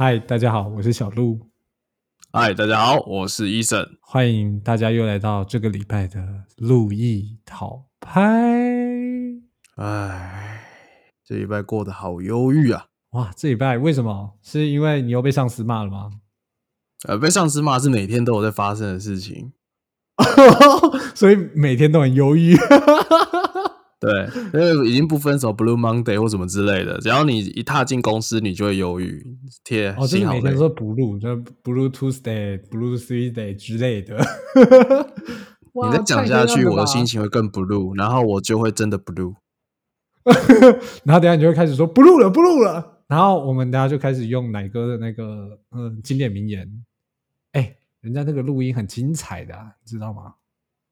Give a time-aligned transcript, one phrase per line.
[0.00, 1.38] 嗨，大家好，我是小鹿，
[2.32, 3.86] 嗨，大家好，我是医生。
[4.00, 8.16] 欢迎大家又来到这个礼拜的路易讨拍。
[9.76, 10.64] 唉，
[11.22, 12.86] 这礼拜过得好忧郁啊！
[13.10, 14.38] 哇，这礼拜为什么？
[14.40, 16.12] 是因为你又被上司骂了吗？
[17.06, 19.52] 呃，被上司骂是每天都有在发生的事情，
[21.14, 22.56] 所以每天都很忧郁。
[24.00, 24.10] 对，
[24.54, 29.22] 因为已经不分什么 Blue Monday 或什么之类的，只要你一踏进公司，你就会忧郁。
[29.62, 30.40] 贴，哦，就好累。
[30.40, 34.16] 每天说 blue，就 blue Tuesday、blue Tuesday 之类的。
[35.72, 37.20] 你再讲下去，我的心情。
[37.20, 39.34] 会更 blue，然后我就会真的 blue。
[41.04, 43.02] 然后等下你就会开始说 blue 了，blue 了。
[43.06, 46.66] 然后我们等一下就开始用奶哥的那个嗯经典名言。
[47.52, 50.34] 哎，人家那个录音很精彩的、啊，你知道吗？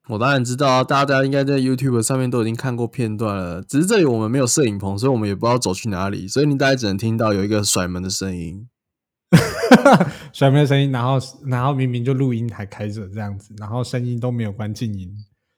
[0.08, 8.66] 我当然知道啊，大家应该在 YouTube 上面都已经看过片段了，只是这里我们没有摄影棚，所以我们也不知道走去哪里，所以你大概只能听到有一个甩门的声音。
[10.32, 15.12] 甩门的声音，然后然后明明就录音还开着这样子，然后声音都没有关静音，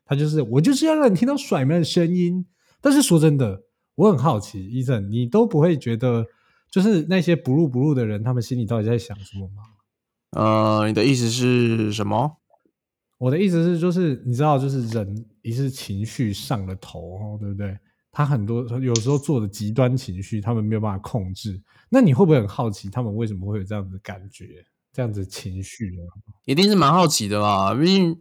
[0.04, 2.44] 他就是我就是要让你听到甩门的声音。
[2.80, 3.62] 但是说真的，
[3.94, 6.26] 我很好奇，医生，你都不会觉得
[6.68, 9.62] 就是那些不录不录的人，他们心里到底在想什么吗？
[10.32, 12.39] 呃，你的意思是什么？
[13.20, 17.78] 我的意思是，就是你知道，就是人一是情绪上了头，对不对？
[18.10, 21.60] 他很多有时候做的极端情绪，他们没有办法控制。
[21.90, 24.46] 那你会不会很好奇，他们为什么会有这样子的感觉，
[24.90, 26.02] 这样子情绪呢？
[26.46, 27.74] 一定是蛮好奇的啦？
[27.74, 28.18] 毕竟，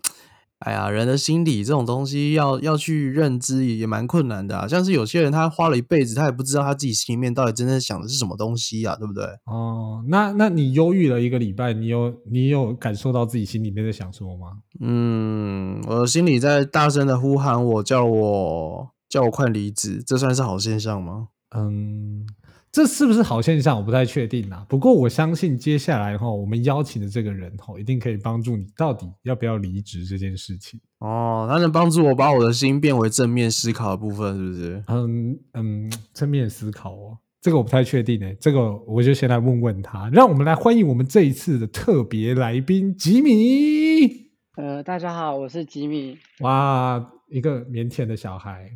[0.60, 4.68] 哎呀，人的心理这种东西要要去认知也也蛮困难的啊。
[4.68, 9.24] 像是有些人他花了一辈子，他也不知道他自己心里面到底真正想的是什么东西啊，对不对？
[9.46, 14.58] 哦，那那你忧郁了一个礼拜，你有你有感受到自己心里面在想什么吗？
[14.82, 21.30] 嗯，我的心里在大声的呼喊我，叫我叫我快离职，这算是好现象吗？
[21.56, 22.28] 嗯，
[22.72, 23.75] 这是不是好现象？
[23.78, 24.66] 我不太确定啊。
[24.69, 30.80] 不过我相信接下来哈，我们邀请的这个人哈，一定可以帮助你到底要不要离职这件事情。
[31.00, 34.84] 哦，他能帮助我把我的心变为正面思考的部分，是不是？
[34.88, 40.09] 嗯嗯，正面思考哦，这个我不太确定诶，这个我就先来问问他。
[40.09, 44.30] 让我们来欢迎我们这一次的特别来宾吉米。
[44.57, 48.69] 呃，大家好，我是吉米，哇，一个腼腆的小孩。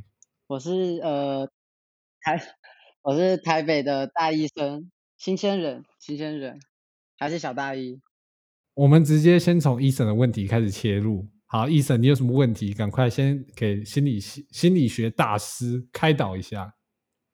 [0.48, 1.46] 我是呃
[2.22, 2.42] 台，
[3.06, 6.58] 我是台北的大医生，新鲜人，新鲜人，
[7.18, 8.00] 还是小大一。
[8.76, 11.28] 我们直接先从医生的问题开始切入。
[11.46, 12.74] 好，医生，你有什么问题？
[12.74, 16.76] 赶快先给心理心理学大师开导一下。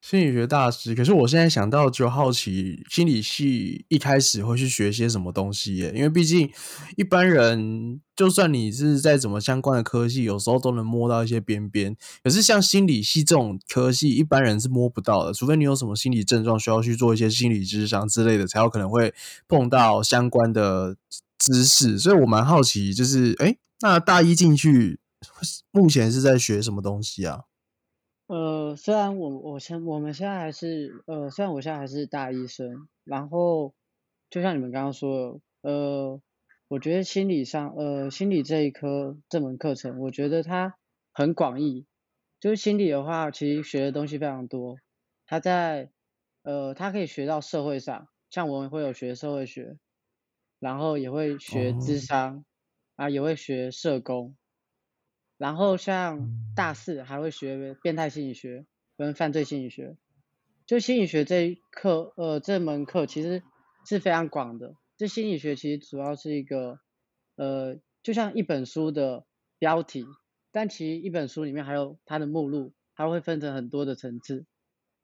[0.02, 5.92] 心理学大师，可是我现在想到就好奇，心理系一开始会去学些什么东西耶？
[5.94, 6.50] 因为毕竟
[6.96, 11.96] 一般人，就算你是在怎么相关的科系，有时候都能摸到一些边边。
[12.24, 19.14] 可是像心理系这种科系，一般人是摸不到的，除非你有什么心理症状需要去做一些心理智商之类的，才有可能会
[19.50, 20.96] 碰到相关的
[21.38, 22.00] 知识。
[22.00, 25.02] 所以我蛮好奇，就是哎，那大一进去，
[25.72, 27.42] 目前是在学什么东西啊？
[28.30, 33.74] 呃，虽然我我现我们现在还是呃，虽然我现在还是大一生，然后
[34.30, 36.22] 就像你们刚刚说的，呃，
[36.68, 40.76] 我觉得心理上呃心理这一科这门课程，我觉得它
[41.12, 41.88] 很广义。
[42.40, 44.76] 就是心理的话，其实学的东西非常多。
[45.26, 45.90] 它在
[46.44, 49.80] 呃，它可以学到社会上，像我们会有学社会学，
[50.60, 52.46] 然后也会学哦智商，
[52.96, 54.36] 啊，也会学社工。
[55.40, 58.66] 然后像大四还会学变态心理学
[58.98, 59.96] 跟犯罪心理学，
[60.66, 63.42] 就心理学这一课，呃，这门课其实
[63.88, 64.76] 是非常广的。
[64.98, 66.82] 这心理学其实主要是一个，
[67.38, 69.26] 呃，就像一本书的
[69.58, 70.06] 标题，
[70.52, 74.46] 但其实一本书里面还有它的目录，它会分成很多的层次。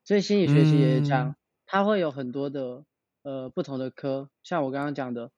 [0.04, 2.84] 所以心理学其实也是这样，它会有很多的
[3.24, 5.32] 呃不同的科，像我刚刚讲的，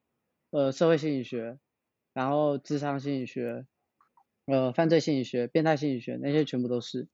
[0.50, 1.59] 呃，社会心理学，
[2.14, 3.67] 然后智商心理学。
[4.47, 7.08] 呃，犯罪心理学、变态心理学那些全部都是。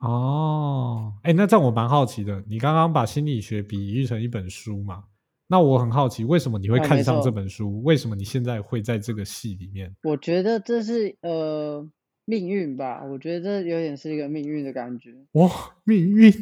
[0.00, 2.42] 哦，哎，那这样我蛮好奇的。
[2.48, 5.04] 你刚刚把心理学比喻成一本书嘛？
[5.46, 7.82] 那我很好奇，为什么你会看上这本书？
[7.82, 9.94] 为什么你现在会在这个戏里面？
[10.02, 11.86] 我觉得这是呃
[12.24, 15.14] 命运吧，我觉得这有点是一个命运的感觉。
[15.32, 15.50] 哇，
[15.84, 16.32] 命运！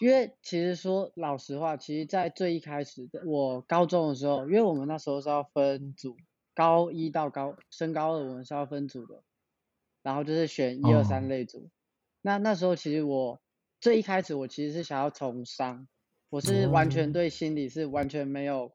[0.00, 6.16] 因为其实说老实话，其实，在最一开始的我高中的时候，因为我们那时候是要分组，
[6.54, 9.22] 高一到高升高二我们是要分组的，
[10.02, 11.70] 然后就是选一二哦三类组。
[12.20, 13.40] 那那时候其实我
[13.80, 15.88] 最一开始我其实是想要从商，
[16.30, 18.72] 我是完哦全对心理是完全没有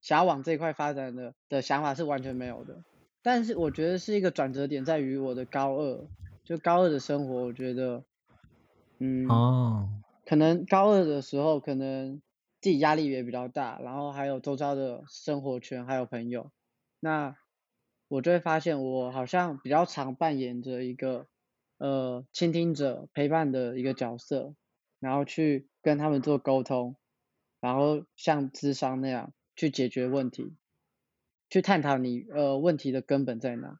[0.00, 2.82] 想要往这一块发展的的想法是完全没有的。
[3.22, 6.08] 但是我觉得是一个转折点在于我的高二，
[6.42, 8.02] 就高二的生活，我觉得，
[8.98, 9.88] 嗯，哦，
[10.24, 12.22] 可能高二的时候，可能
[12.62, 16.50] 自己压力也比较大，然后还有周遭的生活圈还有朋友，
[16.98, 17.36] 那
[18.10, 21.28] 我就会发现我好像比较常扮演着一个
[21.78, 24.56] 呃倾听者陪伴的一个角色，
[24.98, 26.96] 然后去跟他们做沟通，
[27.60, 30.56] 然后像智商那样去解决问题，
[31.48, 33.78] 去探讨你呃问题的根本在哪，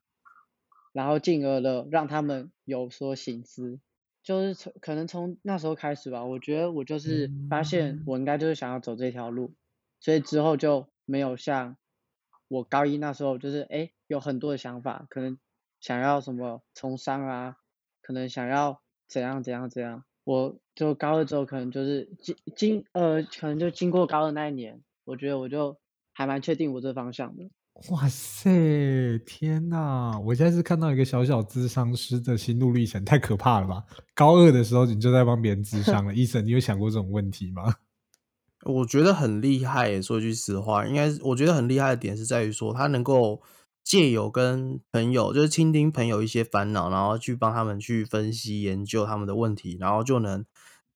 [0.93, 3.81] 然后进而的让他们有所醒思。
[4.23, 9.55] 就是从可能从那时候开始吧，我觉得我就是发现我应该就是想要走这条路，
[9.99, 11.77] 所以之后就没有像
[12.51, 15.39] 我高一那时候就是哎有很多的想法，可能
[15.81, 17.57] 想要什么从商啊，
[18.03, 25.79] 可能想要怎样怎样怎样，我就高二之后可能就是经经呃可能就经过高二那一年，我觉得我就
[26.13, 27.49] 还蛮确定我这方向的。
[27.91, 28.51] 哇塞，
[29.21, 30.19] 天哪！
[30.19, 33.85] 我现在是看到一个小小智商师的心路历程，太可怕了吧？
[34.13, 37.73] 高二的时候你就在帮别人智商了， 医生，你有想过这种问题吗？
[38.65, 43.41] 我觉得很厉害，说句实话，应该我觉得很厉害的点是在于说，他能够
[43.83, 50.45] 借由跟朋友，就是倾听朋友一些烦恼，然后去帮他们去分析研究他们的问题，然后就能。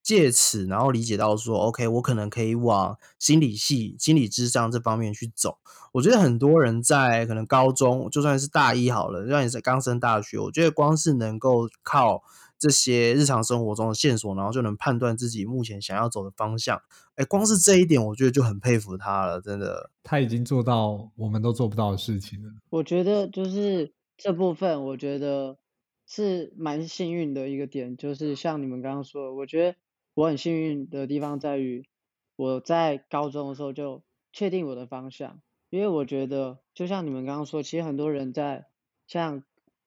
[0.04, 5.56] 借此，然后理解到说，OK，我可能可以往心理系、心理智商这方面去走。
[5.92, 12.22] 我觉得很多人在可能高中，就算是大一好了，让你是刚升大学，我觉得光是能够靠
[12.58, 16.80] 这些日常生活中的线索，然后就能判断自己目前想要走的方向。
[17.16, 19.90] 哎，光是这一点，我觉得就很佩服他了，真的。
[20.02, 22.50] 他已经做到我们都做不到的事情了。
[22.70, 25.58] 我觉得就是这部分，我觉得
[26.06, 29.76] 是蛮幸运的一个点，就是像你们刚刚说，我觉得。
[30.16, 31.88] 我很幸运的地方在于，
[32.36, 35.40] 我在高中的时候就确定我的方向，
[35.70, 38.66] 因为我觉得就像你们刚刚说，其实很多人在
[39.08, 39.42] 像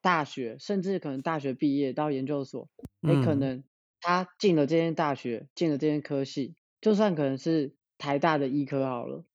[0.08, 2.70] 大学，甚至可能大学毕业到研究所，
[3.02, 3.66] 也可能
[4.00, 9.26] 他进了这间大学，进了这间科系，就算可能是台大的医科好了，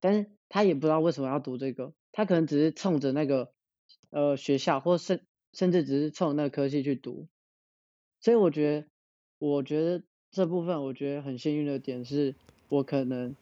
[0.00, 3.52] 但是他也不知道为什么要读这个，他可能只是冲着那个
[4.10, 7.28] 呃学校，或甚甚至只是冲那个科系去读，
[8.20, 8.86] 所以我觉得，
[9.38, 10.02] 我觉得。
[10.32, 12.34] 这部分我觉得很幸运的点是，
[12.68, 13.34] 我可能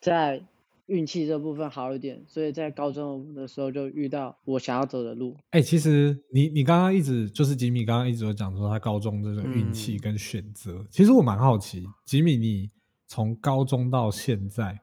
[0.00, 0.42] 在
[0.86, 5.36] 运气这部分好一点，所以在高中的时候就遇到我想要走的路。
[5.50, 12.70] 哎，其实你你刚刚一直就是吉米刚刚一直有讲说他高中这种运气跟选择，其实我蛮好奇，吉米你
[13.06, 14.80] 从高中到现在，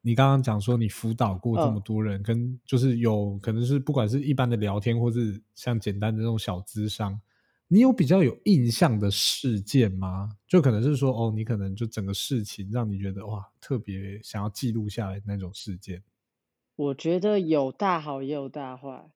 [0.00, 7.20] 你刚刚讲说你辅导过这么多人，跟就是有可能是不管是一般的聊天，或是像简单的那种小智商。
[7.72, 10.36] 你有比较有印象的事件吗？
[10.46, 16.02] 就可能是说，哦，你可能就整个事情让你觉得哇，特别想要记录下来那种事件。
[16.76, 19.10] 我觉得有大好也有大坏，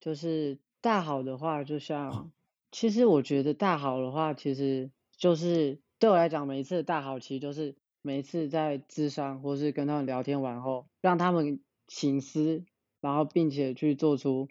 [0.00, 2.32] 就是大好的话，就像，
[2.72, 12.64] 其实我觉得大好的话，其实就是对我来讲，每一次的大好，其实就是每一次在智商或是跟他们聊天完后，让他们醒思，
[13.02, 14.48] 然后并且去做出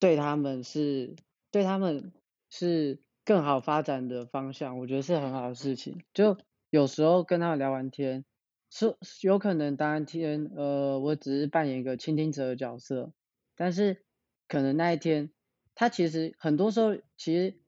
[0.00, 1.14] 对他们是
[1.52, 2.10] 对他们。
[2.50, 6.02] 是更好发展的方向，我觉得是很好的事情。
[6.14, 6.38] 就
[6.70, 8.24] 有时候跟他们聊完天，
[8.70, 13.12] 是有可能当天呃，我只是扮演一个倾听者的角色，
[13.54, 14.02] 但是
[14.48, 15.30] 可能那一天
[15.74, 17.58] 他其实很多时候其实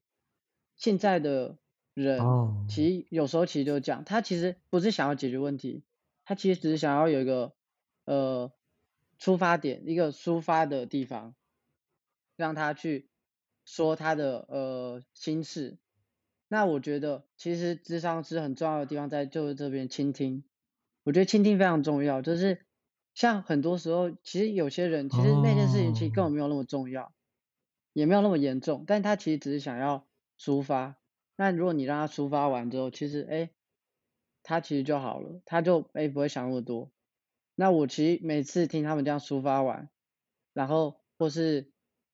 [0.76, 1.58] 现在的
[1.92, 2.20] 人，
[2.68, 5.84] 其实有时候其实就讲，他其实不是想要解决问题，
[6.24, 7.52] 他其实只是想要有一个
[8.06, 8.50] 呃
[9.18, 11.34] 出发点，一个抒发的地方，
[12.36, 13.09] 让他去。
[13.64, 15.78] 说他的呃心事，
[16.48, 20.42] 那我觉得其实智商是很重要的地方在就是这边倾听，
[21.04, 22.66] 我觉得倾听非常重要，就是
[23.14, 27.12] 像很多时候其实有些人其实那件事情其实根本没有那么重要，
[27.92, 30.06] 也没有那么严重，但他其实只是想要
[30.38, 30.96] 抒发，
[31.36, 33.50] 那如果你让他抒发完之后，其实哎
[34.42, 36.90] 他其实就好了，他就哎不会想那么多。
[37.54, 39.88] 那我其实每次听他们这样抒发完，
[40.52, 41.69] 然后或是。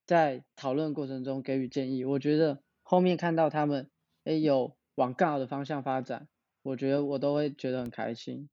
[0.07, 3.91] 在讨论过程中给予建议，我觉得后面看到他们
[4.25, 6.29] 诶有往更好的方向发展，
[6.63, 8.49] 我觉得我都会觉得很开心。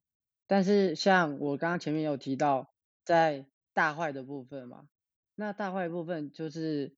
[0.47, 2.73] 但是像我刚刚前面有提到，
[3.05, 4.87] 在大坏的部分嘛，
[5.35, 6.91] 那大坏部分就是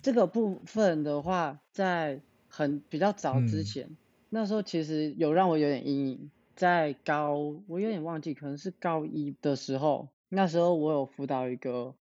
[0.00, 3.96] 这个部分的话，在很比较早之前，
[4.28, 6.30] 那时候其实有让我有点阴影。
[6.56, 11.94] 在高我有点忘记，可能是高一的时候，那时候我有辅导一个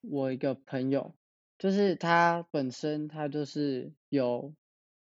[0.00, 1.14] 我一个朋友。
[1.58, 4.54] 就是他本身，他就是有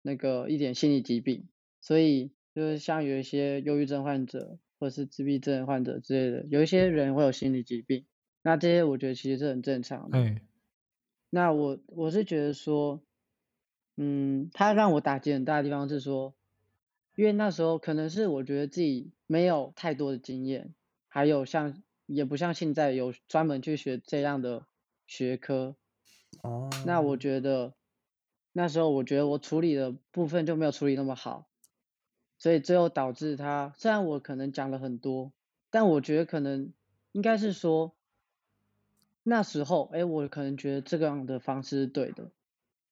[0.02, 1.48] 那个一点心理疾病，
[1.80, 8.04] 所以就是像有一些忧郁症患者或者是自闭症患者之类的，有一些人会有心理疾病，
[8.42, 10.18] 那这些我觉得其实是很正常的。
[11.30, 13.00] 那我我是觉得说，
[13.96, 16.34] 嗯，他让我打击很大的地方是说，
[17.14, 20.74] 因为那时候可能是我觉得自己没有太多的经验，
[21.06, 24.66] 还有像也不像现在有专门去学这样的
[25.06, 25.76] 学科。
[26.42, 27.74] 哦，那我觉得
[28.52, 31.46] 那时候我觉得我处理的部分就没有处理那么好，
[32.38, 35.32] 所以最后导致他虽然我可能讲了很多，
[35.70, 36.72] 但我觉得可能
[37.12, 37.94] 应该是说
[39.22, 42.30] 那时候，哎，我可能觉得这个样的方式是对的，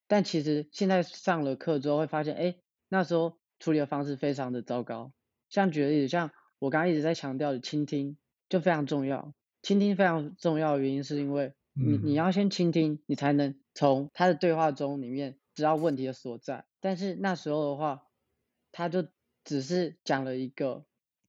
[0.07, 2.57] 但其实现在上了课之后会发现，哎，
[2.89, 5.13] 那时候处理的方式非常的糟糕。
[5.49, 11.55] 像举个例子，像我刚刚一直在强调的倾听就非常重要，倾听非常重要的原因是因为。
[11.81, 16.67] 你你要先倾听，你才能从他的对话中里面知道问题的所在。
[16.81, 18.07] 但是那时候的话，
[18.73, 19.07] 他就
[19.45, 20.85] 只是讲了一个，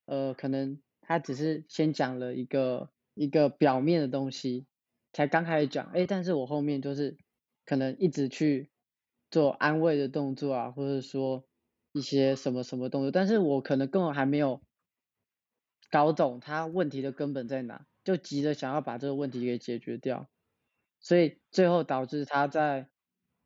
[0.06, 4.66] 呃，可能他只是先讲了一个一个表面的东西，
[5.14, 7.18] 才刚开始讲，哎，但是我后面就是
[7.66, 8.72] 可能一直去
[9.30, 11.46] 做安慰的动作啊，或者说
[11.92, 14.62] 一些什么什么动作，但是我可能根本还没有
[15.92, 20.28] 搞懂他问题的根本在哪，就急着想要把这个问题给解决掉。
[21.00, 22.88] 所以最后导致他在，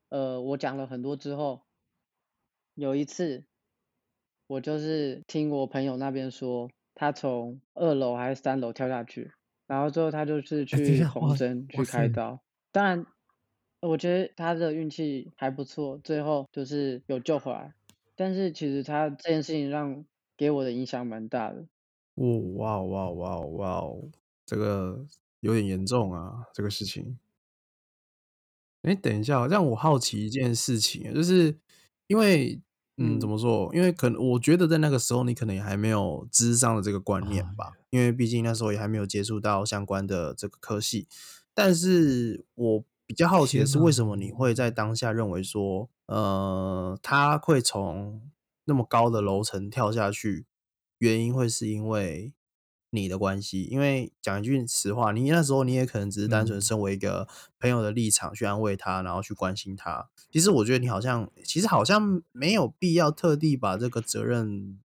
[0.10, 1.62] 呃，我讲了很多之后，
[2.76, 3.46] 有一次，
[4.48, 9.32] 我就是听我朋友那边说，他从二楼还是三楼跳下去，
[9.68, 12.42] 然后最后他就是去红针去开刀。
[12.72, 13.06] 当然，
[13.82, 17.74] 我觉得他的运气还不错，最后就是有救回来。
[18.16, 20.06] 但是其实他这件事情让
[20.38, 21.68] 给我的影响蛮大的。
[22.16, 23.84] 哦，哇哇哇哇，
[24.46, 25.06] 这个
[25.40, 27.18] 有点严重啊，这个事情。
[28.84, 31.58] 哎，等一下，让我好奇一件事情，就是
[32.08, 32.62] 因为，
[32.98, 33.74] 嗯，怎么说？
[33.74, 41.08] 因为可能我觉得在那个时候，你可能也还没有智商的这个观念吧，因为毕竟那时候也还没有接触到相关的这个科系。
[41.54, 48.22] 但是我比较好奇的是，为什么你会在当下认为说，呃，他会从
[48.66, 50.46] 那么高的楼层跳下去？
[50.98, 52.34] 原因会是因为？
[52.94, 57.28] 你的关系，因为讲一句实话，你那时候你也可能只是单纯身为一个
[57.60, 60.08] 朋友的立场去安慰他，然后去关心他。
[60.32, 64.80] 其实我觉得你好像，其实好像没有必要特地把这个责任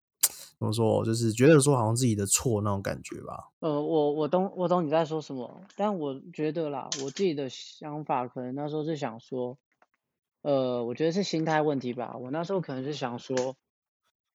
[0.59, 3.49] 怎么说，就是觉得说好像自己的错那种感觉吧。
[3.61, 9.57] 呃，我我懂我懂你在说什么，但我觉得啦，我自己的想法可能那时候是想说，
[10.43, 12.19] 呃，我觉得是心态问题吧。
[12.19, 13.57] 我那时候可能是想说，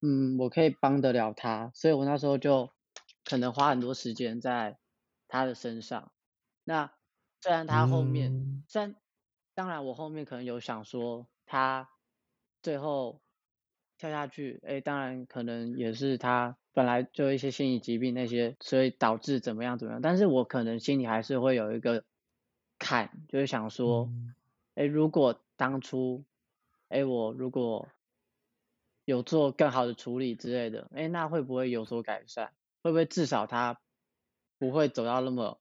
[0.01, 2.71] 嗯，我可以帮得了他，所以我那时候就。
[3.29, 4.79] 可能花很多时间在
[5.27, 6.11] 他的身上。
[6.63, 6.91] 那
[7.41, 8.95] 虽然他后面，虽然
[9.53, 11.89] 当然我后面可能有想说他
[12.63, 13.21] 最后
[13.99, 20.01] 跳下去，哎，当然可能也是他本来就一些心理疾病那些，所以导致怎么样怎么样。
[20.01, 22.03] 但是我可能心里还是会有一个
[22.79, 24.09] 坎，就是想说，
[24.73, 26.23] 哎，如果当初，
[26.87, 27.89] 哎，我如果
[29.05, 32.53] 有做更好的处理之类的，哎，那会不会有所改善？
[32.81, 33.79] 会不会至少他
[34.57, 35.59] 不会走到那么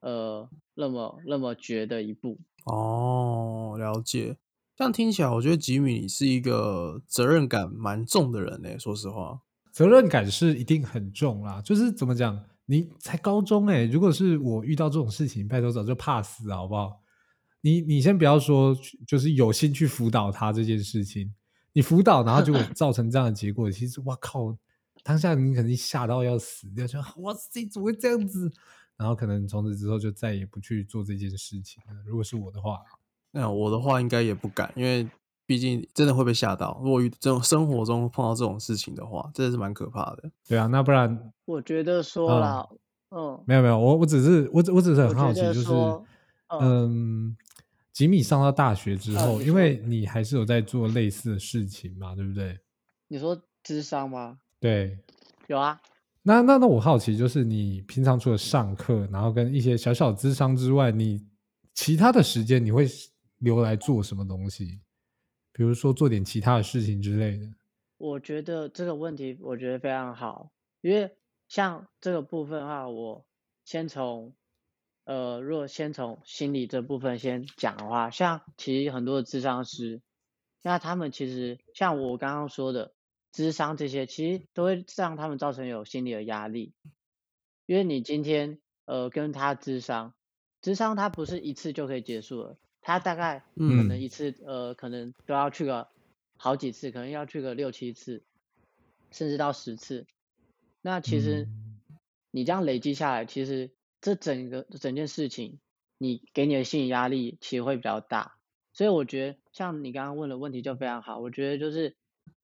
[0.00, 2.38] 呃那么那么绝的一步？
[2.64, 4.36] 哦，了解。
[4.76, 8.78] 这样听起来，我觉得吉米你是一个责任感蛮重的人呢。
[8.78, 9.40] 说实话，
[9.72, 11.60] 责任感是一定很重啦。
[11.62, 17.00] 就是怎么讲，你才高中哎，如果是我遇到这种事情，拜托早就怕死，好不好？
[17.60, 21.34] 你你先不要说，就是有心去辅导他这件事情，
[21.72, 24.56] 你辅导然后结果造成这样的结果，其实我靠。
[25.08, 28.52] 当下你肯定吓到要死掉，就哇塞，怎么会这样子？
[28.98, 31.94] 然后可能从此之后就再也不去做这件事情了。
[32.04, 32.78] 如果是我的话，
[33.30, 35.08] 那我的话应该也不敢，因为
[35.46, 36.78] 毕竟真的会被吓到。
[36.84, 40.30] 如果这种生活中碰到这种事情的话，真的是蛮可怕的。
[40.46, 42.68] 对啊，那不然我觉得说了，
[43.08, 45.72] 嗯，没有没有，我我只是我我只是很好奇，就是
[46.60, 47.34] 嗯，
[47.94, 52.60] 吉米上到大学之后，因为你还是有在做类似的事情嘛，对不对？
[53.08, 54.40] 你说智商吗？
[54.60, 54.98] 对，
[55.46, 55.80] 有啊。
[56.22, 61.24] 那那那我好奇，就是你平常除了上课，然后跟一些小小智商之外，你
[61.72, 62.86] 其他的时间你会
[63.38, 64.80] 留来做什么东西？
[65.52, 67.46] 比如说做点其他的事情之类的。
[67.96, 70.50] 我觉得这个问题我觉得非常好，
[70.82, 71.16] 因为
[71.48, 73.24] 像这个部分的话，我
[73.64, 74.34] 先从
[75.04, 80.02] 呃，如果先从心理这部分先讲的话，像其实很多的智商师，
[80.62, 82.92] 那他们其实像我刚刚说的。
[83.30, 86.72] 智商这些其实都会让他们造成有心理的压力，
[87.66, 90.14] 因为你今天呃跟他智商，
[90.62, 95.88] 智商他不是一次就可以结束了，他大概可能一次呃可能都要去个
[96.36, 98.24] 好几次，可能要去个六七次，
[99.12, 100.06] 甚至到十次。
[100.80, 101.46] 那其实
[102.30, 103.70] 你这样累积下来，其实
[104.00, 105.60] 这整个整件事情，
[105.98, 108.38] 你给你的心理压力其实会比较大。
[108.72, 111.94] 所以我觉得像你刚刚问的问题就非常好，我觉得就是。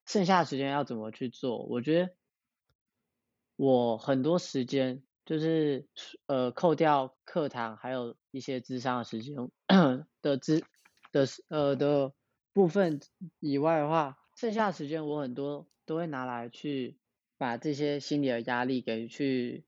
[0.07, 1.65] 剩下的时间要怎么去做？
[1.65, 2.15] 我觉得
[3.57, 5.87] 我很多时间就是
[6.27, 9.35] 呃扣掉课堂还有一些智商的时间
[10.21, 10.65] 的智
[11.13, 12.13] 的呃的
[12.53, 13.01] 部分
[13.41, 16.99] 以外的话，剩下的时间我很多都会拿来去
[17.39, 19.65] 把这些心理的压力给去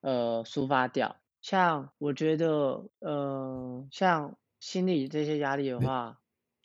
[0.00, 1.16] 呃抒发掉。
[1.40, 6.20] 像我觉得呃像心理这些压力的话，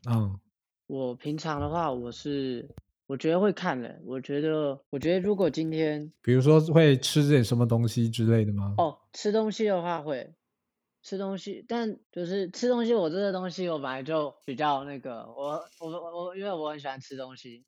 [0.09, 0.39] 嗯，
[0.87, 2.73] 我平常的话我是
[3.05, 8.75] 我觉得会看的，我觉得我觉得如果今天比如说会吃点什么东西之类的吗？
[8.77, 10.33] 哦吃东西的话会
[11.01, 17.65] 吃东西，但就是吃东西我这个东西我本来就比较那个，我我我我因为我很喜欢吃东西，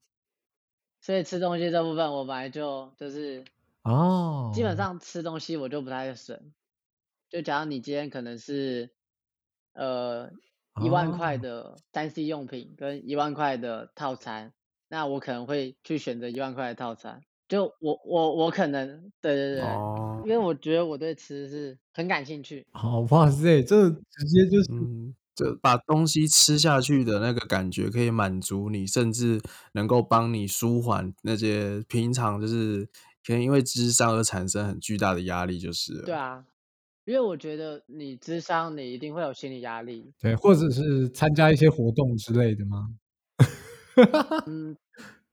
[1.01, 3.43] 所以吃东西这部分我本来就就是
[3.83, 6.39] 哦，基本上吃东西我就不太省。
[7.29, 8.91] 就假如你今天可能是
[9.73, 10.31] 呃
[10.81, 14.53] 一万块哦的三 C 用品跟一万块的套餐，
[14.89, 17.21] 那我可能会去选择一万块的套餐。
[17.47, 22.65] 就我我我可能对对对，哦因，为我觉得我对吃是很感兴趣。
[22.71, 29.39] 好哇塞，这直接就是嗯，就把东西吃下去的那个感觉可以满足你，甚至
[29.73, 32.83] 能够帮你舒缓那些平常就是
[33.23, 36.01] 可能因为智商而产生很巨大的压力，就是。
[36.01, 36.43] 对啊，
[37.05, 42.87] 因为我觉得你智商你一定会有心理压力，对，或者是参加一些活动之类的吗？
[44.47, 44.75] 嗯，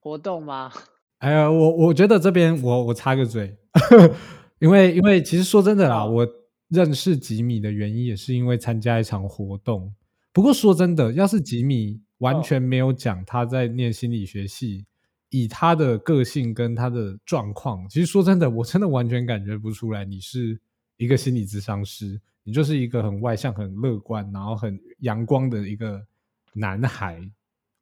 [0.00, 0.72] 活动吗？
[1.18, 3.56] 哎呀，我我觉得这边我我插个嘴，
[4.58, 6.28] 因为因为其实说真的啦，哦我
[6.68, 9.94] 认识吉米的原因也是因为参加一场活动。
[10.32, 14.84] 不过说真的，要是吉米完哦全没有讲他在念心理学系，
[15.28, 20.58] 以他的个性跟他的状况，其实说真的，我真的完全感觉不出来你是
[20.96, 26.04] 一个心理咨商师，你就是一个很外向、很乐观，然后很阳光的一个
[26.54, 27.30] 男孩。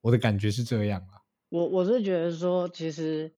[0.00, 1.22] 我的感觉是这样啊。
[1.48, 3.34] 我我是觉得说，其实，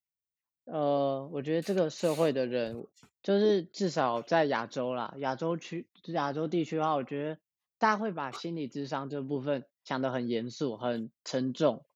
[0.64, 2.86] 呃，我觉得这个社会的人，
[3.22, 7.38] 就是至少在亚洲啦，亚洲区、亚洲地区的话，我觉得
[7.78, 11.86] 大家会把心理智商这部分想得很严肃、很沉重，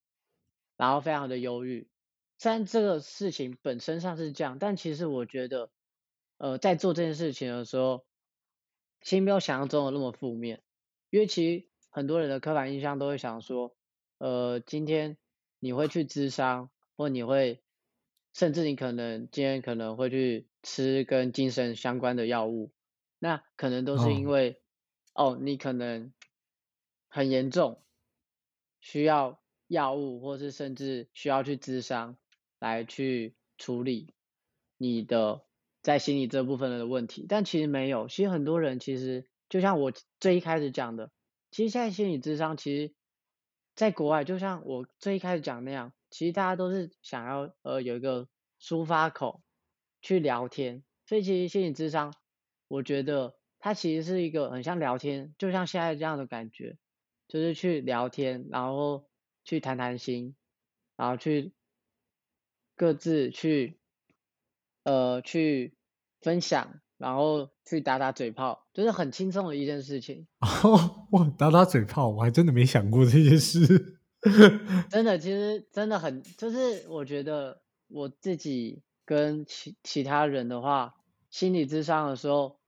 [0.77, 1.89] 然后非常的忧郁。
[2.39, 5.71] 虽然这个事情本身上是这样，但其实我觉得，
[6.39, 8.05] 呃，在做这件事情的时候，
[9.03, 10.63] 其实没有想象中的那么负面，
[11.11, 13.75] 因为其实很多人的刻板印象都会想说，
[14.19, 15.17] 呃，今天
[15.59, 17.63] 你会去咨商，或你会，
[18.33, 22.73] 甚至你可能今天可能会去吃跟精神相关的药物，
[23.19, 24.31] 那可能都是因哦。
[24.31, 24.61] 为，
[25.15, 26.13] 哦，你可能
[27.09, 27.83] 很严重，
[28.81, 32.17] 需要药物，或是甚至需要去咨商
[32.59, 34.15] 来去处理
[34.79, 35.43] 你的
[35.83, 41.11] 在心理这部分的问题，但其实没有，其实很多人其实就像我最一开始讲的，
[41.51, 42.95] 其实现在心理咨商其实
[43.77, 48.27] 在国外，就像我最一开始讲那样，其实大家都是想要呃有一个
[48.59, 49.43] 抒发口
[50.01, 52.15] 去聊天，所以其实心理智商，
[52.69, 56.79] 我觉得它其实是一个很像聊天，就像现在这样的感觉，
[57.29, 59.07] 就是去聊天，然后
[59.45, 60.35] 去谈谈心，
[60.97, 61.53] 然后去
[62.77, 63.79] 各自去
[64.85, 65.77] 呃去
[66.23, 70.27] 分享，然后去打打嘴炮，就是很轻松的一件事情。
[70.41, 74.01] 哦， 哇，打打嘴炮，我还真的没想过这件事。
[74.91, 80.95] 真的，其实真的很，就是我觉得我自己跟其其他人的话，
[81.31, 82.59] 心理智商的时候，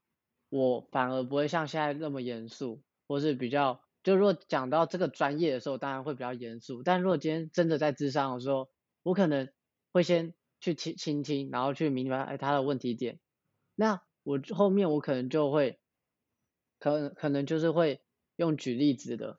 [0.49, 6.81] 我反而不会像现在那么严肃，或是比较，就如果讲到这个专业的时候，当然会比较严肃。
[6.83, 8.69] 但如果今天真的在智商的时候，
[9.03, 9.49] 我可能
[9.91, 13.19] 会先去倾倾听，然后去明白哎他的问题点。
[13.75, 15.79] 那我后面我可能就会，
[16.77, 17.99] 可能可能就是会
[18.35, 19.37] 用举例子的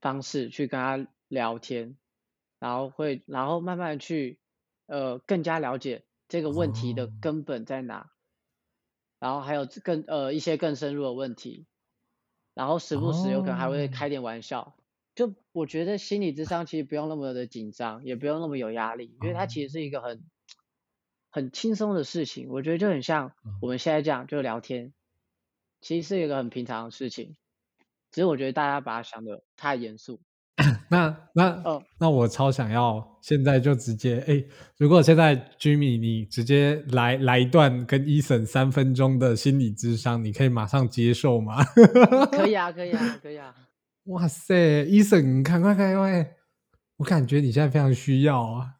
[0.00, 1.96] 方式去跟他聊天，
[2.58, 4.40] 然后会然后慢慢去
[4.86, 8.10] 呃更加了解这个问题的哦根本在哪，
[9.20, 11.68] 然后还有更呃一些更深入的问题，
[12.52, 14.76] 然后时不时有可能还会哦开点玩笑。
[15.14, 20.24] 就我觉得心理智商其实不用那么的紧张，也不用那么有压力，因为它其实是一个很
[21.36, 22.48] 很轻松的事情。
[22.48, 24.94] 我觉得就很像我们现在这样就聊天，
[25.82, 27.36] 其实是一个很平常的事情。
[28.10, 30.18] 只是我觉得大家把它想的太严肃。
[30.88, 34.42] 那那哦那我超想要现在就直接哎，
[34.78, 41.62] 如果现在 Jimmy 你直接来来一段跟 Eason 三分钟的心理智商，你可以马上接受吗？
[42.32, 43.54] 可以啊，可以啊，可以啊。
[44.04, 44.54] 哇塞
[44.86, 46.34] ，Eason，赶快赶快，
[46.96, 48.76] 我感觉你现在非常需要啊。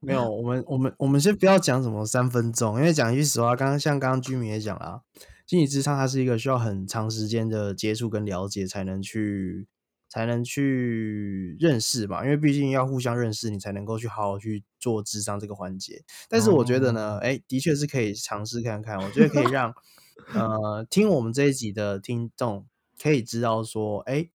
[0.00, 5.02] 没有，我们我们我们先不要讲什么三分钟，因为讲一句实话，刚刚像刚刚居民也讲了，
[5.46, 9.68] 心理智商它是一个需要很长时间的接触跟了解才能去
[10.08, 16.02] 才能去认识嘛，因为毕竟要互相认识，你才能够去好好去做智商这个环节。
[16.28, 19.72] 但是我觉得呢，哦哎、的确是可以尝试看看，我觉得可以让
[20.34, 22.66] 呃听我们这一集的听众
[23.00, 24.28] 可以知道说，哎、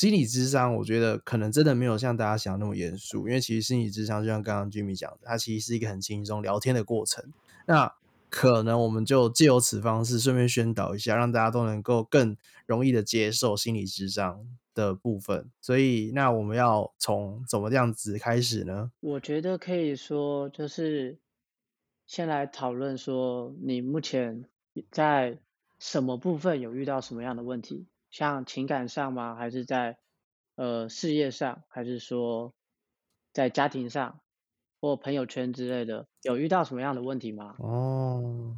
[0.00, 7.22] 心理智商，我觉得可能真的没有像大家想的那么严肃，因为其实心理智商就像刚刚 Jimmy 讲的，它其实是一个很轻松聊天的过程。
[7.66, 7.92] 那
[8.30, 12.34] 可能我们就借由此方式顺便宣导一下，让大家都能够更
[12.64, 15.50] 容易的接受心理智商的部分。
[15.60, 18.90] 所以，那我们要从怎么样子开始呢？
[19.00, 21.18] 我觉得可以说，就是
[22.06, 24.46] 先来讨论说，你目前
[24.90, 25.36] 在
[25.78, 27.84] 什么部分有遇到什么样的问题？
[28.10, 29.34] 像情感上吗？
[29.36, 29.98] 还是在
[30.56, 31.62] 呃事业上？
[31.68, 32.52] 还是说
[33.32, 34.20] 在家庭上
[34.80, 37.54] 或朋友圈之类的，有遇到什么样的问题吗？
[37.58, 38.56] 哦，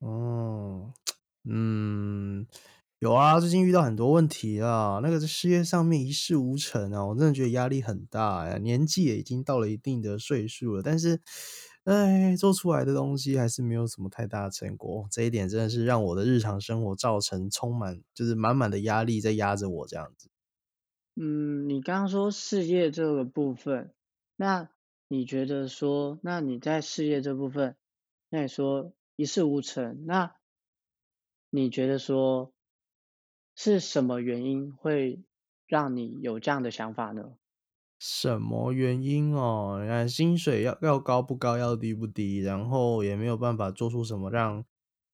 [0.00, 0.92] 哦，
[1.44, 2.46] 嗯，
[2.98, 8.56] 有啊，最近遇到很多问题啊，那个在事业上面一事无成啊，我真的觉得压力很大呀。
[8.58, 11.20] 年纪也已经到了一定的岁数了，但是，
[11.84, 20.30] 哎，做出来的东西还是没有什么太大的成果，这一点真的是让我的日常生活造成充满就是满满的压力在压着我这样子。
[21.14, 23.92] 嗯，你刚刚说事业这个部分，
[24.34, 24.70] 那
[25.08, 27.76] 你觉得说，那你在事业这部分，
[28.30, 30.34] 那你说一事无成，那
[31.50, 32.50] 你觉得说
[33.54, 35.22] 是什么原因会
[35.66, 37.36] 让你有这样的想法呢？
[38.06, 39.78] 什么原因哦？
[39.80, 44.62] 你看薪水要要高不高，要低不低，然后也没有办法做出什么让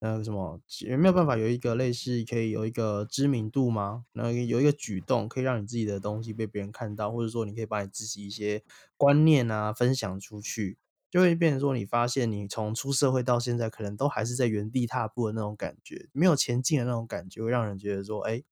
[0.00, 4.06] 呃什么，也没有办法有一个类似可以有一个知名度吗？
[4.10, 8.64] 那有一个举动可以让你自己的东西被别人看到，或者说你可以把你自己一些
[8.96, 10.76] 观念啊分享出去，
[11.08, 18.42] 就会变成说你发现你从出社会到现在，可能都还是在原地踏步的那种感觉，没有前进的那种感觉，会让人觉得说，哎，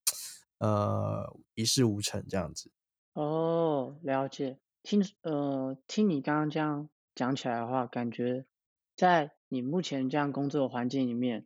[0.58, 2.70] 呃，一事无成这样子。
[3.18, 4.58] 哦，了解。
[4.84, 8.46] 听呃，听你刚刚这样讲起来的话，感觉
[8.94, 11.44] 在你目前这样工作的环境里面，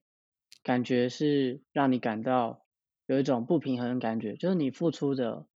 [0.63, 2.63] 感觉是让你感到
[3.07, 5.47] 有一种不平衡的感觉，就是你付出的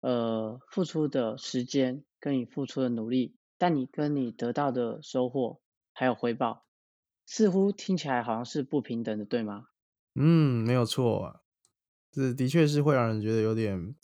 [0.00, 5.60] 呃付出的时间跟你付出的努力，但你跟你得到的收获
[5.92, 6.64] 还有回报，
[7.26, 9.66] 似乎听起来好像是不平等的，对吗？
[10.14, 11.42] 嗯，没有错，
[12.10, 13.94] 这的确是会让人觉得有点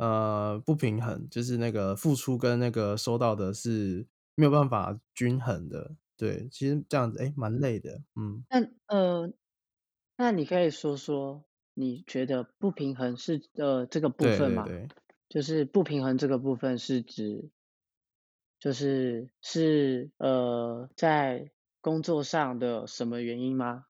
[0.00, 5.96] 呃不平衡，就是那个付出跟那个收到的是没有办法均衡的。
[6.16, 8.02] 对，其实这样子哎，蛮累的。
[8.16, 9.32] 嗯，那呃，
[10.16, 14.64] 那你可以说说你觉得不平衡是呃这个部对分吗？
[14.64, 14.88] 对对。
[15.28, 17.50] 就是不平衡这个部分是指，
[18.58, 23.86] 就是是呃在工作上的什么原因吗？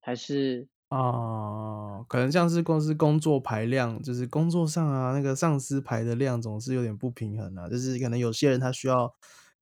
[0.00, 7.68] 还是哦，可能像是公司工作排量，就是工作上啊，那个上司排的量总是有点不平衡啊。
[7.68, 9.14] 就是可能有些人他需要，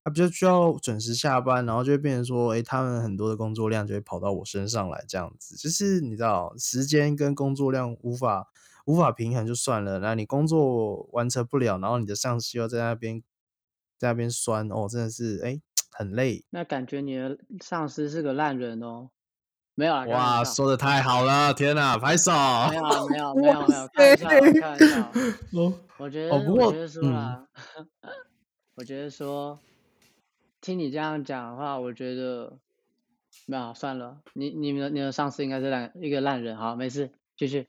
[0.03, 5.55] 他比较需要准时下班，然后就会变成说，诶，他们很多的工作量就会跑到我身上来，这样子。
[5.57, 8.47] 就是你知道，时间跟工作量无法
[8.87, 13.23] 无法平衡就算了，那你工作完成不了，然后你的上司又在那边
[13.99, 15.61] 在那边酸，哦，真的是诶，
[15.93, 16.43] 很累。
[16.53, 19.11] 那感觉你的上司是个烂人哦？
[19.79, 22.33] 没有啊，哇，说的太好了，天哪，拍手！
[22.69, 25.12] 没有啊，没有 没有没有，开玩笑，开玩笑。
[25.53, 27.47] 哦我觉哦，不过得我觉得说嗯。
[28.75, 29.61] 我觉得说，
[30.61, 32.59] 听你这样讲的话，我觉得，
[33.47, 37.69] 没有算了，你你们的你的上司应该是烂一个烂人，好，没事，继续。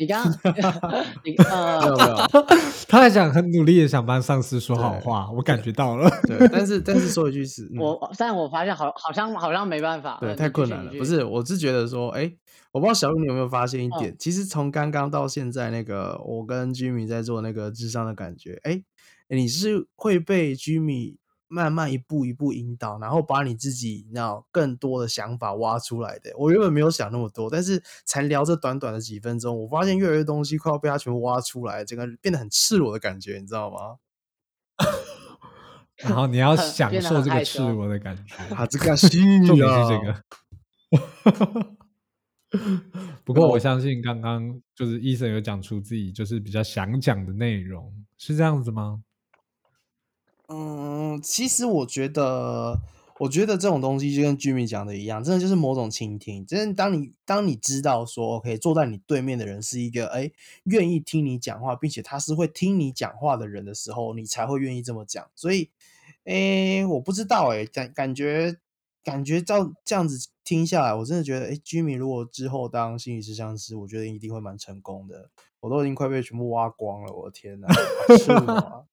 [0.00, 0.26] 你刚
[1.22, 2.16] 你没呃有没有，
[2.88, 6.08] 他还想很努力的想帮上司说好对话，我感觉到了。
[6.26, 10.90] 对，但是 但是说一句是，嗯，我，但我发现好好像好像没办法，对，呃，太困难了。
[10.92, 11.04] 不。
[11.04, 12.32] 是，我是觉得说，哎，
[12.72, 18.82] 我不知道小鹿你有没有发现一点，嗯，其实从刚刚到现在，那个我跟 Jimmy 在做那个智商的感觉，哎，
[19.28, 21.16] 你是会被 Jimmy
[21.52, 26.32] 慢慢一步一步引导，然后把你自己那更多的想法挖出来的。
[26.38, 33.96] 我原本没有想那么多，但是才聊这短短的几分钟，我发现越来越东西快要被他全部挖出来，整个变得很赤裸的感觉，你知道吗？
[35.98, 37.58] 然后你要 享受这个赤。
[37.58, 39.08] 裸的感觉， 哈兹卡西
[39.44, 41.66] 重点是这，个。
[43.24, 49.02] 不过我相信刚刚就是医生有讲出自己就是比较想讲的内容，是这样子吗？
[50.52, 52.80] 嗯，其实我觉得，
[53.20, 56.44] 我觉得这种东西就跟 Jimmy 讲的一样，真的就是某种倾听。
[56.44, 60.32] 真的，当你当你知道说，OK，坐在你对面的人是一个哎
[60.64, 65.24] 愿意听你讲话，并且他是会听你讲话的人的时候，你才会愿意这么讲。
[65.36, 65.70] 所以，
[66.24, 68.56] 哎，我不知道哎，感感觉
[69.04, 75.30] 感觉照这样子听下来，我真的觉得，哎，Jimmy 如果之后当心理咨商师，我觉得一定会蛮成功的。
[75.60, 77.68] 我都已经快被全部挖光了，我的天哪！
[78.18, 78.86] 是吗？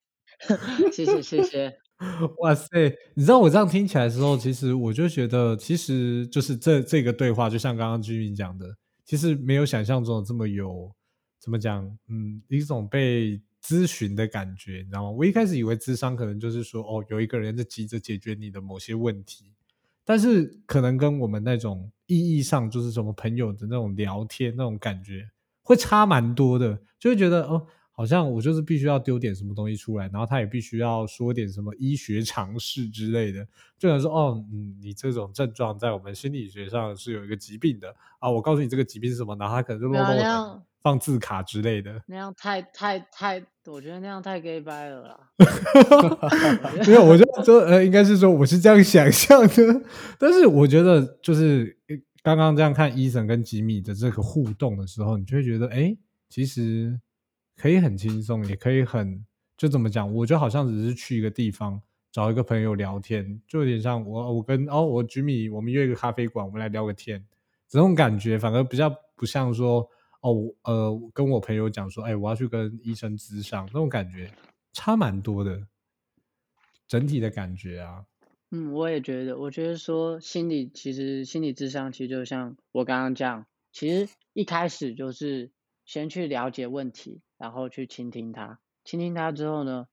[0.92, 1.78] 谢 谢谢谢。
[2.42, 8.68] 哇塞，你知道我这样听起来的时候，其实我就觉得，其实就是这这个对话，就像刚刚居民讲的，
[9.04, 10.92] 其实没有想象中的这么有
[11.40, 15.10] 怎么讲，嗯，一种被咨询的感觉，你知道吗？
[15.10, 19.54] 我一开始以为智商可能就是说，哦，有一个人在急着解决你的某些问题。
[20.06, 25.30] 但是可能跟我们那种意义上就是什么朋友的那种聊天那种感觉
[25.62, 27.68] 会差蛮多的，就会觉得哦，
[27.98, 33.48] 好像我就是必须要丢点什么东西出来，然后他也必须要说点什么医学常识之类的，
[33.80, 43.44] 就能说哦，嗯，你这种症状在我们心理学上是有一个疾病的啊，我告诉你这个疾病是什么，然后他可能就啰啰的放字卡之类的，那样太太太。
[43.70, 45.20] 我觉得那样太 gay 掰了啦。
[46.88, 49.82] 没有，我就说，呃，应该是说我是这样想象的。
[50.18, 51.78] 但是我觉得，就是
[52.24, 55.94] 刚刚这样看伊森跟吉米的这个互动的时候，你就会觉得，哎，
[56.30, 56.98] 其实
[57.58, 59.26] 可以很轻松，也可以很
[59.58, 60.14] 就怎么讲？
[60.14, 67.26] 我就好像只是去一个地方找一个朋友聊天，就有点像我我跟哦我吉米，我们约一个咖啡馆，我们来聊个天，
[67.68, 69.90] 这种感觉反而比较不像说。
[70.22, 74.30] 哦，呃，跟我朋友讲说，哎，我要去跟医生咨商，那种感觉
[74.74, 75.68] 差蛮多的，
[76.88, 78.04] 整体的感觉啊。
[78.50, 85.52] 嗯，我也觉得，我觉得说心理其实心理智商其实就像我刚刚讲，其实一开始就是
[85.86, 89.88] 先去了解问题，然后去倾听他，倾听他之后呢，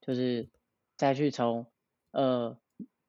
[0.00, 0.48] 就是
[0.96, 1.66] 再去从
[2.10, 2.58] 呃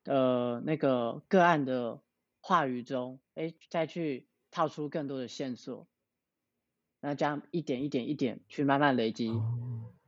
[0.06, 2.02] 呃那个个案的
[2.40, 5.88] 话语中，哎，再去套出更多的线索。
[7.04, 9.32] 那这样一点一点一点去慢慢累积，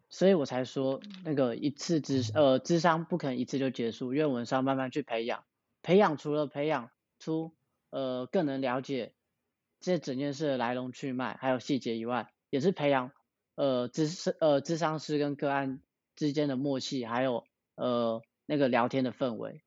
[0.10, 5.44] 所以我才说那个一次智呃智商不可能一次就结束，因为我们是要慢慢去培养，
[5.82, 7.52] 培养除了培养出
[7.90, 9.14] 呃更能了解
[9.80, 13.12] 这整件事的来龙去脉还有细节以外，也是培养
[13.56, 14.08] 呃智
[14.40, 15.80] 呃智商师跟个案
[16.16, 17.44] 之间的默契，还有
[17.76, 19.62] 呃那个聊天的氛围。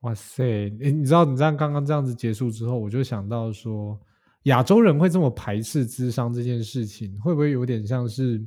[0.00, 0.42] 哇塞，
[0.80, 3.98] 诶，你知道你这样刚刚这样子结束之后，我就想到说。
[4.44, 8.46] 亚洲人会这么排斥智商这件事情，会不会有点像是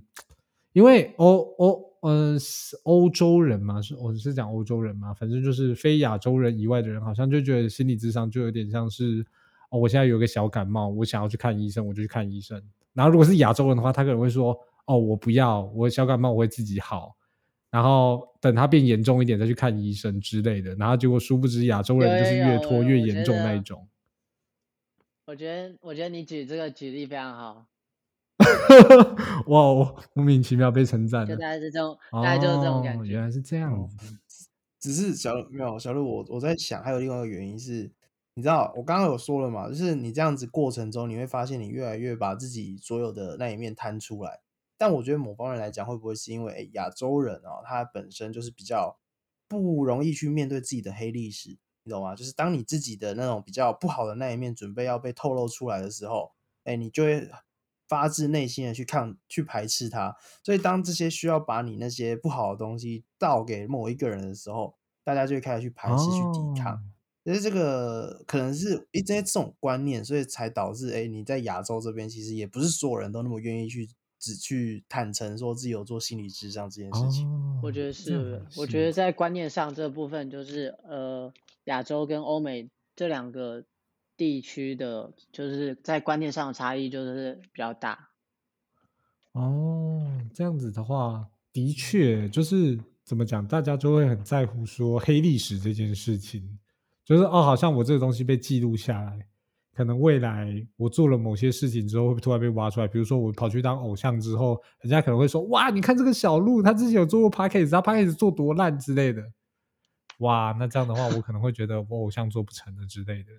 [0.73, 2.39] 因为欧欧嗯
[2.83, 3.81] 欧洲人嘛？
[3.81, 5.11] 是我是讲欧洲人嘛？
[5.11, 9.25] 反正就是非亚洲人以外的人，好像就觉得心理智商就有点像是
[9.71, 12.61] 哦，我现在有个小感冒，我想要去看医生，我就去看医生。
[12.97, 17.15] 然后如果是亚洲人的话，他可能会说哦，我不要，我小感冒我会自己好，
[17.69, 20.73] 然后等他变严重一点再去看医生之类的。
[20.73, 23.87] 然后结果殊不知亚洲人就是越拖越严重那一种。
[25.27, 27.67] 我觉得，我觉得你举这个举例非常好。
[29.45, 33.05] 哇，莫名其妙被称赞就大概是这种，大概就是这种感觉。
[33.05, 33.87] 原来是这样。
[34.79, 37.91] 只是小没有小鹿，我我在想，还有另外一个原因是，
[38.37, 44.41] 你知道，我刚刚有说了嘛，就是你这样子过程中，你会发现你越来越把自己所有的那一面摊出来。
[44.77, 48.99] 但我觉得某方面来讲，会不会是因为亚洲人啊，他本身就是比较
[49.47, 51.57] 不容易去面对自己的黑历史。
[51.81, 52.13] 你懂吗？
[52.15, 57.27] 就是当你自己的那种比较不好的那一面准备要被透露出来的时候，哎，你就会
[57.87, 60.15] 发自内心的去看、去排斥它。
[60.43, 66.83] 所以当这些需要把你那些不好的东西倒给某一个人的时候，大家就会开始去排斥、去抵抗。
[67.27, 73.87] 其实这个可能是一些这种观念，所以才导致哎，你在亚洲这边其实也不是所有人都那么愿意去。
[74.19, 77.29] 只去坦诚说自己有做心理智商这件事情，
[77.61, 81.31] 我觉得是，我觉得在观念上这部分就是呃，
[81.65, 83.63] 亚洲跟欧美这两个
[84.17, 88.09] 地区的，就是在观念上的差异就是比较大。
[89.33, 90.01] 哦，
[90.33, 96.57] 这样子的话，的确就是怎么讲，大家就会很在乎说黑历史这件事情，
[97.07, 99.25] 就是哦，好像我这个东西被记录下来。
[99.73, 102.87] 可能未来我做了某些事情之后，会突然被挖出来。
[102.87, 108.13] 比如说我跑去当偶像之后，人家可能会说：“哇，你看这个小鹿，他之前有做过 p a c k a g e 他 p a c k a g e
[108.13, 109.23] 做多烂之类的。”
[110.19, 113.29] 哇，那这样的话，我可能会觉得我偶像做不成的之类的，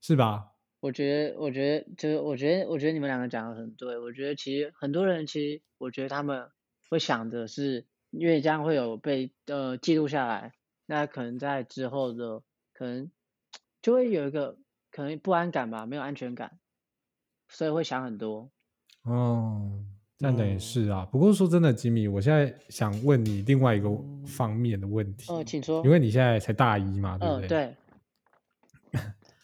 [0.00, 0.44] 是吧？
[0.80, 3.98] 我觉得，我觉得，就是我觉得，我觉得你们两个讲的很对。
[3.98, 6.50] 我觉得其实很多人，其实我觉得他们
[6.90, 10.52] 会想的是，因为这样会有被呃记录下来，
[10.84, 12.42] 那可能在之后的
[12.74, 13.10] 可能
[13.80, 14.58] 就会有一个。
[14.96, 16.56] 可能不安感吧，没有安全感，
[17.48, 18.48] 所以会想很多。
[19.02, 19.84] 哦，
[20.16, 21.04] 这样的也是啊。
[21.06, 23.90] 不过说真的，吉米，我现在想问你另外一个
[24.24, 25.32] 方面的问题。
[25.32, 25.84] 哦，请说。
[25.84, 27.48] 因为你现在才大一嘛，对不对？
[27.48, 27.76] 对。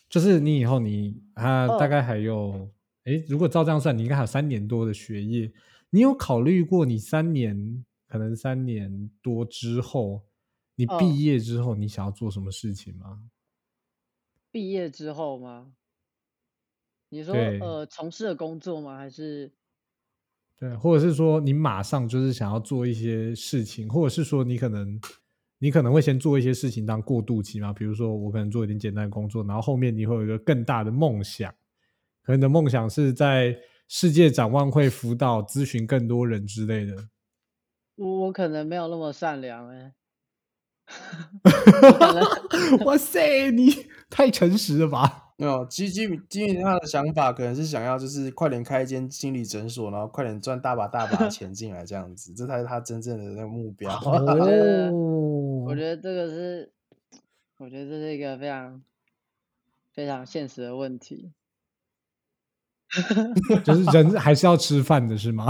[0.08, 2.70] 就是你以后你啊，大概还有，
[3.02, 5.50] 哎，如果照这样算，你应该还有三年多的学业。
[5.90, 10.22] 你有考虑过，你三年可能三年多之后，
[10.80, 13.20] 你毕业之后，你想要做什么事情吗？
[14.50, 15.72] 毕业之后吗？
[17.10, 18.96] 你说对呃从事的工作吗？
[18.96, 19.52] 还是
[20.58, 24.98] 对，或者是说你马上就是想要做一些事情，或者是说你可能
[25.58, 31.52] 你可能会先做一些事情当过渡期嘛，比如说我可能做一点简单的工作，然后后面你会有一个更大的梦想，
[32.22, 37.08] 可能你的梦想是在世界展望会辅导咨询更多人之类的。
[37.96, 39.94] 我我可能没有那么善良哎、
[42.84, 45.26] 哇塞，你太诚实了吧？
[45.36, 53.90] 没有基基基米他的想法可能是想要就是快点开一间心理诊所，然后快点赚大把大把的钱进来这样子，这才是他真正的那个目标。
[54.00, 56.70] 得哦，我觉得这个是，
[57.56, 58.82] 我觉得这是一个非常
[59.94, 61.32] 非常现实的问题。
[63.64, 65.46] 就是人还是要吃饭的，是吗？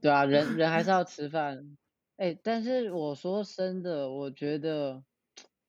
[0.00, 1.76] 对啊，人人还是要吃饭。
[2.20, 5.02] 哎，但是我说真的，我觉得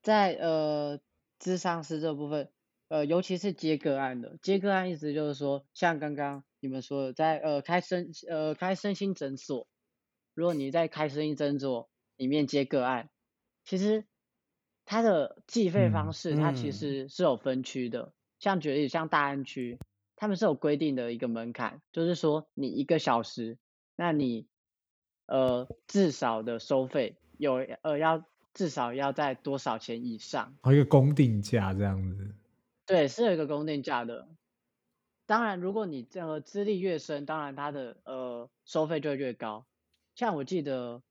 [0.01, 0.99] 在呃
[1.39, 2.51] 智商师这部分，
[2.89, 9.65] 呃，尤其是接个案的，接个案意思就是说，像刚刚你们说的，在呃开身呃开身心诊所，
[10.33, 13.09] 如果你在开身心诊所里面接个案，
[13.63, 14.03] 其实
[14.83, 18.11] 它的计费嗯方式，它其嗯实是有分区的。
[18.39, 19.79] 像举例，像大安区，
[20.17, 23.57] 他们是有规定的一个门槛，就是说你一个小时，
[23.95, 24.49] 那你
[25.31, 30.55] 呃至少的收费有呃要至少要在多少钱以上？
[30.61, 32.35] 还有一个公定价这样子。
[32.85, 34.27] 对，是有一个公定价的。
[35.25, 39.65] 当然，如果你这个资历越深，当然它的呃收费就会越高。
[40.15, 41.01] 像我记得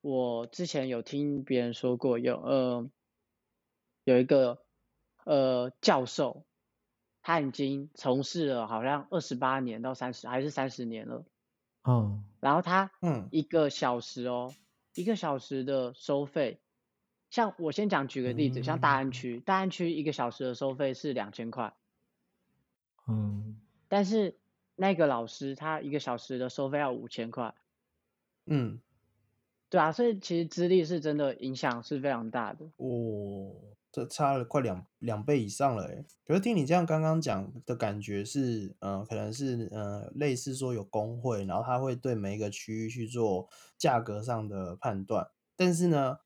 [0.00, 2.90] 我之前有听别人说过，有呃
[4.04, 4.64] 有一个
[5.24, 6.46] 呃教授，
[7.20, 11.26] 他已经从事了好像二十八年到三十还是三十年了，
[11.84, 13.28] 嗯，然后他嗯。
[13.30, 14.54] 一个小时哦，
[14.94, 16.60] 一个小时的收费，
[17.30, 21.74] 像我先讲举个例子，像大安区，大安区一个小时的收费是两千块，
[23.08, 24.38] 嗯，但是
[24.76, 27.54] 那个老师他一个小时的收费要五千块，
[28.46, 28.80] 嗯，
[29.68, 32.66] 对啊，所以其实资历是真的影响是非常大的。
[32.76, 33.52] 哦，
[33.94, 36.04] 这差了快两两倍以上了诶。
[36.26, 45.28] 可是听你这样刚刚讲的感觉是，呃，可能是呃类似说有工会，然后他会对每一个区域去做价格上的判断。
[45.54, 46.18] 但是呢，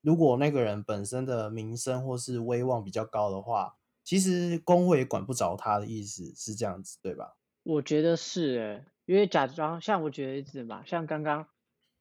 [0.00, 7.36] 如果那个人本身的名声或是威望比较高的话，其实工会也管不着他的意思是这样子，对吧？
[7.62, 11.46] 我觉得是诶，因为假装像我举的例子嘛，像刚刚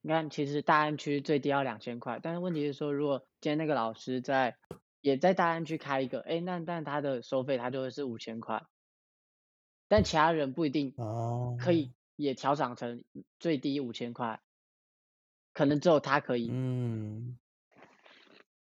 [0.01, 4.57] 你看，其实大安区最低要两千块，但是问题是说，如果今天那个老师在
[5.03, 8.63] 也在大安区开一个，哎，那但他的收费他就会是五千块，
[9.89, 13.03] 但其他人不一定哦，可以也调整成
[13.37, 14.39] 最低五千块，
[15.51, 16.47] 可能只有他可以。
[16.49, 17.37] 嗯，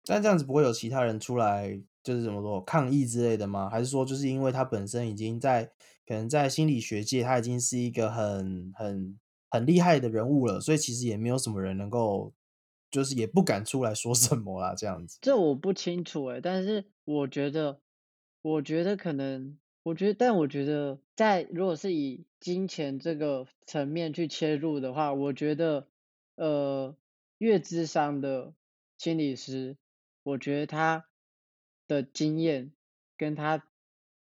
[0.04, 3.70] 但这样子不会有其他人出来，就是怎么说抗议之类的吗？
[3.70, 5.64] 还是说，就是因为他本身已经在
[6.06, 12.34] 可能在心理学界，他已经是一个很很很厉害的人物了，所以其实也没有什么人能够，
[12.90, 15.18] 就是也不敢出来说什么啦，这样子。
[15.20, 17.80] 这我不清楚诶，但是我觉得，
[18.42, 25.88] 我觉得可能，我觉得，但我觉得在如果是以金钱这个层面去切入的话，我觉得，
[26.36, 26.96] 呃，
[27.38, 28.54] 越智商的
[28.96, 29.76] 心理师，
[30.22, 31.06] 我觉得他
[31.86, 32.72] 的经验
[33.16, 33.64] 跟他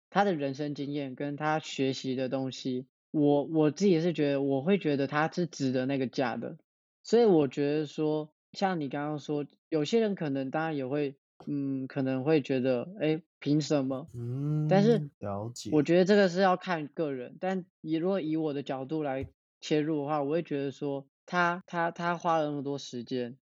[0.09, 6.57] 他的人生经验跟他学习的东西，我我自己是觉得我会觉得他是值得那个价的。
[7.03, 14.07] 所以我觉得说，像你刚刚说，有些人可能当然也会，嗯，可能会觉得，哎，凭什么？
[14.13, 19.27] 嗯，但是了解，我觉得这个是要看个人，但你如果以我的角度来
[19.59, 23.37] 切入的话，我会觉得说，他他他花了那么多时间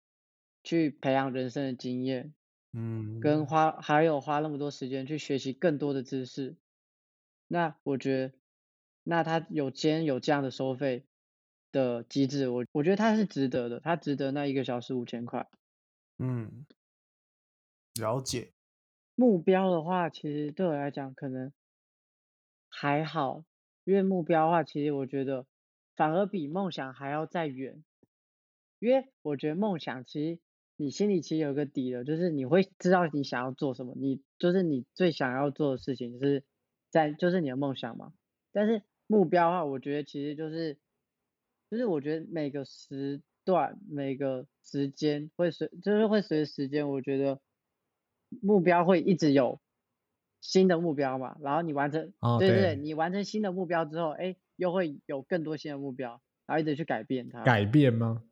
[0.62, 2.32] 去培养人生的经验，
[2.72, 6.56] 嗯，跟花还有花那么多时间去学习更多的知识，
[7.48, 8.34] 那我觉得，
[9.02, 11.04] 那他有今天有这样的收费
[11.72, 15.48] 的机制，我我觉得他是值得的，他值得那一个小时五千块。
[16.18, 16.66] 嗯，
[17.94, 18.52] 了解，
[19.14, 21.52] 目标的话，其实对我来讲可能
[22.68, 23.44] 还好，
[23.84, 25.46] 因为目标的话，其实我觉得
[25.96, 27.82] 反而比梦想还要再远，
[28.78, 30.40] 因为我觉得梦想其实
[30.76, 36.44] 你心里其实有个底的，就是你会知道你想要做什么，你就是你最想要做的事情是
[36.90, 38.12] 在就是你的梦想嘛。
[38.52, 40.78] 但是目标的话，我觉得其实就是
[41.70, 47.40] 就是我觉得每个时段每个时间会随就是会随着时间，我觉得
[48.42, 49.60] 目标会一直有
[50.40, 57.44] 新的目标嘛，然后你完成，哦对对对你完成新的目标之后，哎，又会有更多新的目标，然后一直去改变它。
[57.44, 58.24] 改变吗？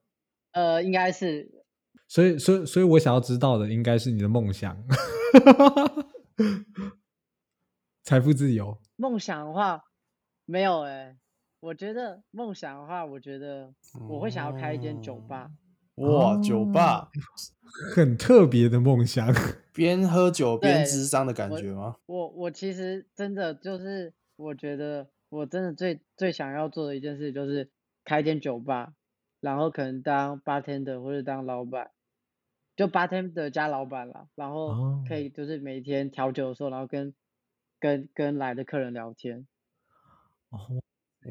[0.53, 1.51] 呃，应该是
[2.09, 4.83] 所以，所以，所以我想要知道的应该是你的梦想。
[8.03, 8.81] 财富自由。
[8.97, 9.85] 梦想的话，
[10.47, 11.19] 没有哎、
[11.61, 13.73] 我觉得梦想的话，我觉得
[14.09, 15.51] 我会想要开一间酒吧。
[15.97, 17.11] 哇，酒吧
[17.95, 19.29] 很特别的梦想。
[19.75, 21.97] 边喝酒边对智商的感我觉吗？
[22.07, 27.71] 我我其实真的就是，我觉得我真的最最想要做的一件事就是
[28.05, 28.95] 开间酒吧，
[29.41, 31.91] 然后可能当 bartender 或者当老板，
[32.77, 37.13] 就 bartender 加老板啦，然后哦可以就是每天调酒的时候，然后跟
[37.81, 39.47] 跟跟来的客人聊天。
[40.51, 40.81] 哦，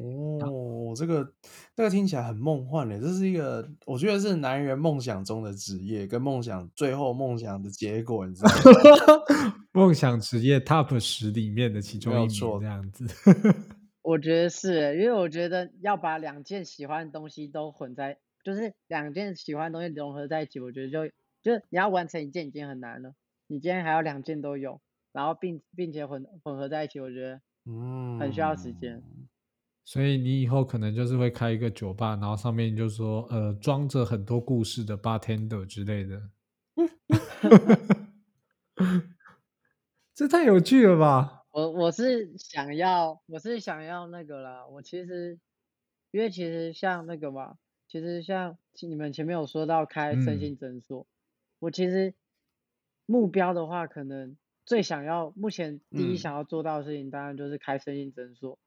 [0.00, 1.32] 哦，这个
[1.74, 9.54] 这个听起来很梦幻嘞，这是一个我觉得是男人梦想中的职业，跟梦想最后梦想的结果，你知道吗？
[9.72, 13.06] 梦想职业 Top 十里面的其中一名，这样子。
[14.02, 21.06] 我觉得是欸，因为我觉得要把两件喜欢的东西都混在，就是两件喜欢的东西融合在一起，我觉得就
[21.42, 23.14] 就是你要完成一件已经很难了，
[23.46, 24.80] 你今天还要两件都有，
[25.12, 29.02] 然后并并且混混合在一起，我觉得嗯，很需要时间。
[29.88, 36.28] 所以你以后可能就是会开一个酒吧，然后上面就说呃装着很多故事的 bartender 之类的。
[40.14, 41.46] 这太有趣了吧！
[41.52, 44.66] 我我是想要，我是想要那个啦。
[44.66, 45.38] 我其实，
[46.10, 47.56] 因为其实像那个嘛，
[47.88, 51.06] 其实像你们前面有说到开身嗯心诊所，
[51.60, 52.12] 我其实
[53.06, 54.36] 目标的话，可能
[54.66, 58.58] 最想要，目前第一嗯想要做到的事情，当然就是开身心诊所。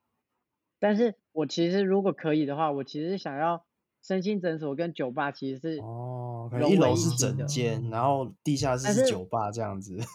[0.82, 3.64] 但是我其实如果可以的话，我其实想要
[4.02, 7.12] 身心诊所跟酒吧其实是哦，可能一一楼是。
[7.16, 9.98] 整间，然后地下室是是酒吧这样子。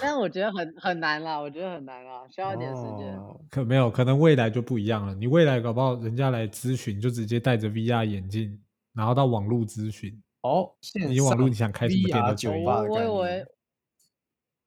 [0.00, 3.12] 但我觉得很很难啦，我觉得很难啦，需要一点时间。
[3.18, 5.12] 哦可没有，可能未来就不一样了。
[5.16, 8.56] 你未来搞不好人家来咨询，就直接戴着 VR 眼镜，
[8.94, 10.22] 然后到网络咨询。
[10.42, 13.46] 哦，线你网络你想开什么店 VR 都可以酒吧的我我以为，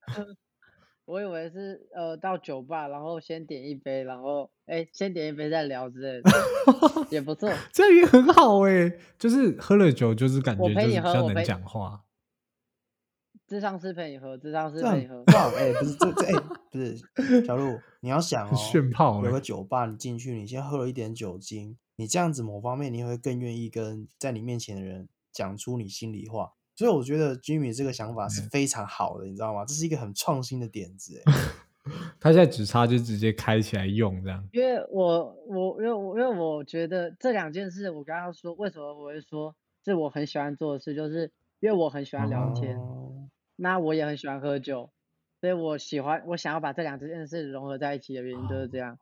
[1.05, 6.31] 我以为是呃到酒吧，然后先点一杯，然后哎先点一杯再聊之类的，
[7.11, 7.49] 也不错。
[7.71, 12.03] 这样也很好哎、就是喝了酒，就是感觉就是我陪你比较能喝我陪讲话。
[13.45, 15.23] 智商师陪你喝，智商师这陪你喝。
[15.27, 26.53] 哎、不是这这哎、不是小鹿，你要想哦，炫炮欸有个酒吧，你进去，你先喝了一点酒精，你这样子某方面你会更愿意跟在你面前的人讲出你心里话。
[26.75, 29.65] 所以我觉得 Jimmy 这个想法是非常好的，你知道吗？
[29.65, 31.33] 这是一个很创新的点子哎、
[32.19, 34.47] 他现在只差就直接开起来用这样。
[34.51, 39.55] 因为我我因为我因为我觉得这两件事，我刚刚说为什么我会说
[39.85, 42.77] 是我很喜欢做的事，就是因为我很喜欢聊天。
[42.77, 44.89] 哦那我也很喜欢喝酒，
[45.39, 48.97] 所以我喜欢我想要把这两件事融合在一起的原因就是这样。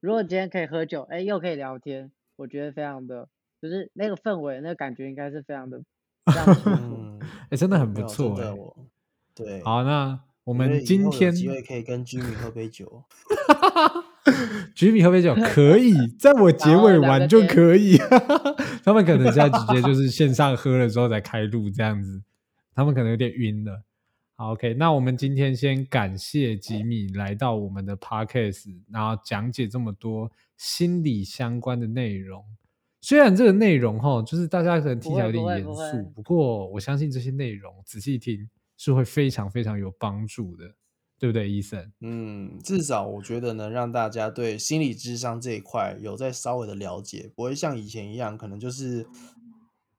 [0.00, 5.82] 如果今天可以喝酒，哎，又可以聊天，我觉得非常的，就是那个氛围、那个感觉应该是非常的
[7.50, 8.76] 哎、真的很不错哎、真的我
[9.34, 13.04] 对，好，那我我们今天有机会可以跟 Jimmy 喝杯酒。
[14.74, 17.96] 举米喝杯酒可以，在我结尾完就可以。
[18.84, 22.22] 他们可能现在直接就是线上喝了之后再开录这样子，
[22.74, 23.82] 他们可能有点晕了。
[24.34, 32.44] 好，OK，那我们今天先感谢吉米来到我们的 Podcast，然后讲解这么多心理相关的内容。
[33.06, 40.74] 虽然这个内容哈，就是大家可能听起来有点严肃，不过我相信这些内容仔细听是会非常非常有帮助的，
[41.16, 41.92] 对不对，医生？
[42.00, 49.06] 嗯，至少我觉得能让大家对心理智商这一块有在稍微的了解，不会像以前一样，可能就是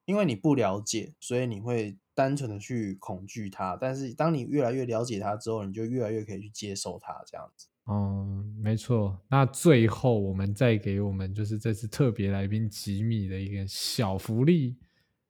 [0.03, 3.77] 因为你不了解，所以你会单纯的去恐惧它。
[3.79, 7.69] 但是当你越来越了解它之后，你就越来越可以去接受它，这样子。
[7.89, 9.17] 嗯，没错。
[9.29, 14.77] 那最后我们再给我们就是这次特别来宾吉米的一个小福利。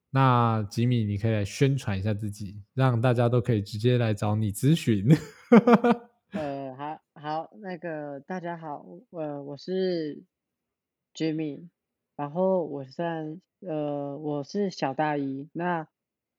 [0.09, 5.05] 那吉米，你可以来宣传一下自己，让大家都可以直接来找你咨询。
[6.31, 10.23] 呃，好好，那个大家好，呃，我是
[11.13, 11.67] Jimmy，
[12.15, 15.87] 然后我算呃我是小大一，那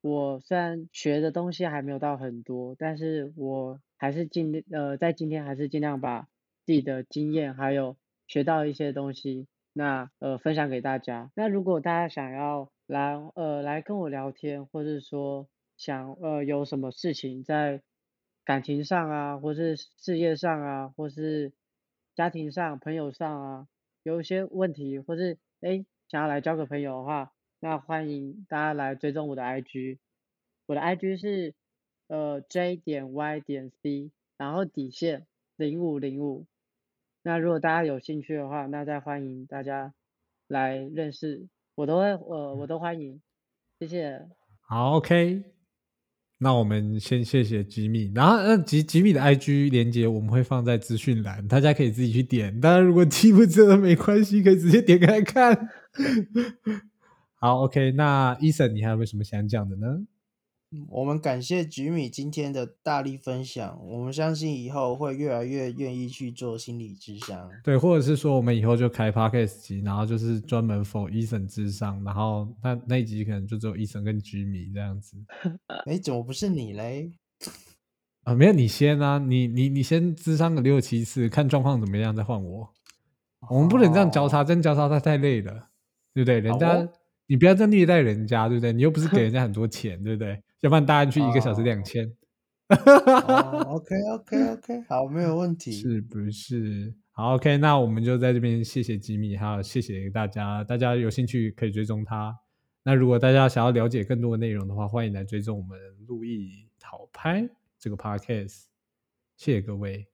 [0.00, 6.22] 我虽然学的东西还没有到很多，但是我还是尽呃在今天还是尽量把
[6.64, 7.96] 自己的经验还有
[8.26, 11.30] 学到一些东西，那呃分享给大家。
[11.34, 17.82] 那如果大家想要来呃来跟我聊天，或是说想呃有什么事情在
[18.44, 21.52] 感情上啊，或是事业上啊，或是
[22.14, 23.68] 家庭上、朋友上啊，
[24.02, 29.98] 有一些问题，或是诶想要来交个朋友的话，那欢迎大家来追踪我的 IG，
[30.66, 31.54] 我的 IG 是
[32.08, 36.46] 呃 J 点 Y 点 C，然后底线零五零五。
[37.22, 39.94] 那如果大家有兴趣的话，那再欢迎大家
[40.46, 43.20] 来认识，我都会呃我都欢迎，
[43.78, 44.26] 谢谢。
[44.60, 45.44] 好，OK。
[46.40, 52.60] 那我们先谢谢吉米，然后那吉吉米的 IG 连接我们会放在资讯栏，大家可以自己去点。
[52.60, 55.68] 当然，如果记不得没关系，可以直接点开看。
[57.34, 60.06] 好，OK，那伊森，你还有没有什么想讲的呢？
[60.90, 67.48] 我们感谢吉米今天的大力分享，我们相信以后会越来越愿意去做心理智商。
[67.64, 75.16] 对，或者是说我们以后就开 podcast 集，然后就是专门 for 医生智商，然后那那一集可能就只有医生跟吉米这样子。
[75.86, 77.12] 哎，怎么不是你嘞？
[78.24, 82.68] 啊，没有你先啊，你你你先智商个六七次，看状况怎么样再换我。
[83.48, 85.70] 我们不能这样交叉，真交叉太太累了，
[86.12, 86.40] 对不对？
[86.40, 86.86] 人家
[87.26, 88.70] 你不要再虐待人家，对不对？
[88.74, 90.42] 你又不是给人家很多钱，对不对？
[90.60, 92.12] 要不然大家去一个小时两千。
[92.68, 96.94] OK OK OK，好，没有问题，是不是？
[97.12, 100.62] 好 OK，那我们就在这边谢谢吉米，还有谢谢大家。
[100.62, 102.38] 大家有兴趣可以追踪他。
[102.84, 107.48] 那如果大家想要了解更多的内容的话，欢迎来追踪我们路易讨拍
[107.78, 108.66] 这个 Podcast。
[109.36, 110.08] 谢谢各位，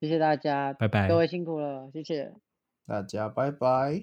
[0.00, 2.32] 谢谢大家，拜拜，各位辛苦了，谢谢
[2.86, 4.02] 大家，拜拜。